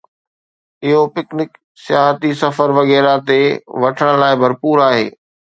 [0.87, 1.51] اهو پکنڪ،
[1.83, 3.39] سياحتي سفر، وغيره تي
[3.85, 5.07] وٺڻ لاء ڀرپور آهي.